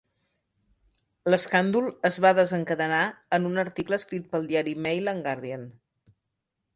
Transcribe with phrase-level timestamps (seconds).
[1.33, 3.03] L'escàndol es va desencadenar
[3.39, 5.69] en un article escrit pel diari Mail and Guardian.